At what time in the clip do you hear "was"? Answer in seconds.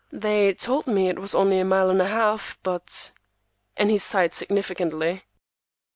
1.19-1.35